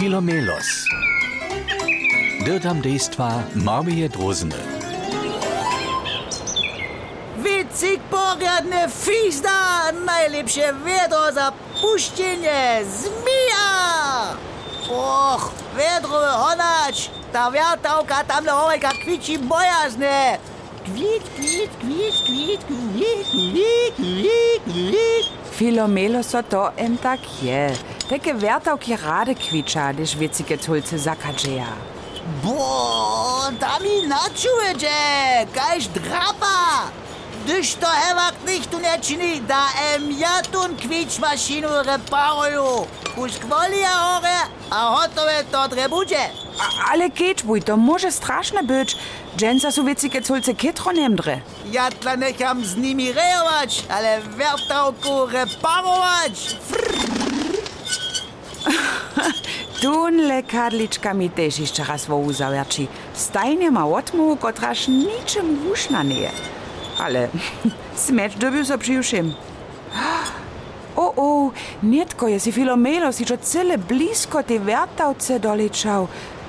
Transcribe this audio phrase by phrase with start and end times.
[0.00, 0.68] Filomelos.
[2.44, 4.56] Dirtam dejstva Marmije Drozene.
[7.36, 11.50] Vicik porjadne fizda, najlepše vedro za
[11.80, 13.68] puščenje, zmija!
[14.88, 15.44] Oh,
[15.76, 20.38] vedro je honač, ta vjatavka tam le ovaj kak kviči bojazne.
[20.88, 25.32] Kvit, kvit, kvit, kvit, kvit, kvit, kvit, kvit.
[25.52, 27.68] Filomeloso to en tak je.
[28.10, 31.68] Peke Wertau gerade Quietscha, die schwitzige Tulze Sakajea.
[32.42, 36.90] Boah, Dami Nachueje, Geisch Drapa!
[37.46, 44.38] Dich da hevak nicht und etchini, da ähm, em jatun Quietschmaschine reparo, kus kvolia ore,
[44.70, 46.22] a hotove to trebuje.
[46.90, 48.96] Ale Quietschbui, to może straszne być,
[49.40, 51.40] Jensa su witzige Tulze Kitronem dre.
[51.72, 56.56] Ja dla necham z nimi rejować, ale Wertauku reparować.
[56.68, 57.09] Frrr.
[59.80, 62.84] Tunle karličkami tež iz čarasvo uzaverči.
[63.16, 66.32] Stajnje ma otmu, kot raš ničem gušna ne je.
[67.00, 67.28] Ale
[68.04, 69.32] smeč dobil so přivšem.
[70.96, 76.08] O, o, netko je si filomelo, si čo cele blisko te vrtavce dolečal.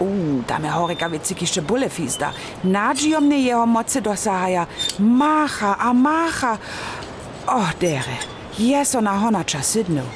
[0.00, 0.08] U,
[0.48, 2.32] tam je horekavici, ki še bolje fizda.
[2.64, 4.66] Nađijomne jeho moce dosahaja.
[4.98, 6.56] Maha, a maha.
[7.46, 8.18] Oh, dere,
[8.58, 10.08] jeso na honača sednil.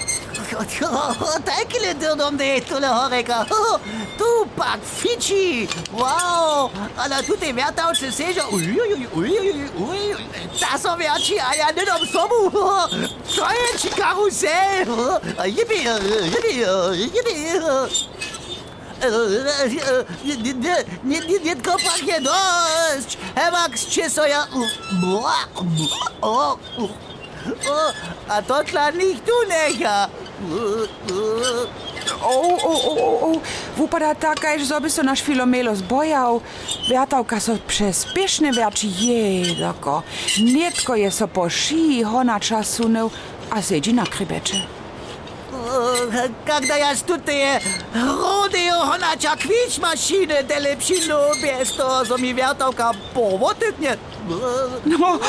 [1.44, 3.47] Tankile durdom de tule horeka.
[4.19, 10.17] Tupac, Fici, wow, ale tudy větau, či sežo, uj, uj, uj, uj, uj,
[10.61, 12.50] ta so větší a já nedom sobu.
[13.28, 15.20] Co je či karusel?
[15.44, 15.89] Jibi,
[16.24, 16.64] jibi,
[21.05, 21.39] jibi.
[21.42, 23.19] Dětko pak je dost.
[23.34, 24.48] Hevax, či so já...
[28.28, 30.11] A to tlá nich tu nechá.
[32.23, 33.41] O, o, o, o, o,
[33.77, 36.41] wypada taka, iż sobie so nasz Filomelos bojał.
[36.91, 40.02] Wiatałka so przespieszne wiaczy jedoko.
[40.42, 43.11] Nietko je so po szyi honacza sunął,
[43.51, 44.57] a siedzi na krybecze
[46.45, 47.61] Когда я стутые
[47.94, 53.98] родио хонача квич машины делепшину без то, so mi wiatałka powotyknie.
[54.86, 55.20] No,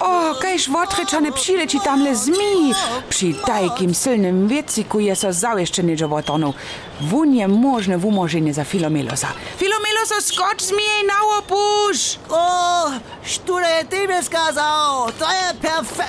[0.00, 2.74] o, kajż wotryczane przyleci tamle zmi.
[3.08, 6.54] Przy tajkim silnym wieciku je so załeszcze nie żowotonął.
[7.00, 9.28] Wunie możne wumożenie za Filomelosa.
[9.56, 12.18] Filomelosa, skocz zmiej na opusz!
[12.30, 12.90] O,
[13.24, 16.04] szture ty mi skazał, to jest perfe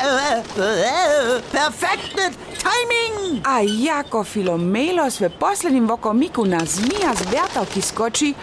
[1.51, 2.23] perfektny
[2.63, 3.47] timing.
[3.47, 3.61] A
[3.98, 8.34] jako Filomelos w poslednim wokomiku na zmija z wiatałki skoczy,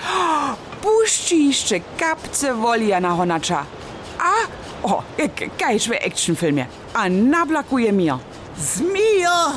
[0.82, 3.66] puści jeszcze kapce wolija na honacza.
[4.20, 4.32] A,
[4.88, 6.66] o, k- kajż w actionfilmie.
[6.94, 8.14] A nablakuje mir.
[8.58, 9.52] Zmijo,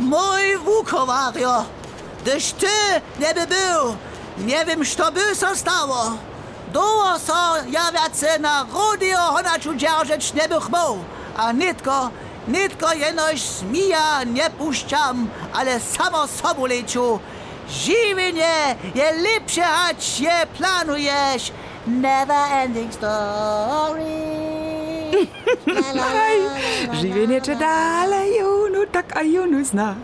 [0.00, 1.64] mój wukowario,
[2.22, 2.66] gdyż ty
[3.20, 3.96] nie by był,
[4.46, 5.20] nie wiem, co by
[5.56, 6.02] stało.
[6.72, 7.34] Długo so
[7.70, 10.98] ja wiace na rodeo honaczu dzierżeć nie bych mógł,
[11.36, 12.10] a nitko,
[12.48, 17.20] nitko jenoś zmija nie puszczam, ale samo sobą leciu.
[17.68, 21.52] Żywienie je lepsze, ać je planujesz.
[21.86, 24.34] Never ending story.
[25.66, 26.06] La, la,
[27.14, 28.40] la, dalej,
[28.72, 29.94] no tak a junu zna.